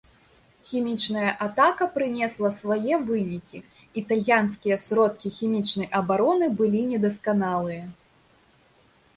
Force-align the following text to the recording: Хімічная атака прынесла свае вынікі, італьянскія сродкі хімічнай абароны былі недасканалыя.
Хімічная 0.69 1.31
атака 1.47 1.87
прынесла 1.97 2.49
свае 2.59 2.95
вынікі, 3.09 3.59
італьянскія 4.03 4.75
сродкі 4.87 5.27
хімічнай 5.37 5.89
абароны 6.01 6.45
былі 6.63 6.81
недасканалыя. 6.95 7.83